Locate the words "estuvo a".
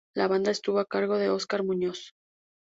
0.49-0.85